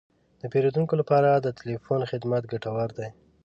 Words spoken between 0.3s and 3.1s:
د پیرودونکو لپاره د تلیفون خدمت ګټور دی.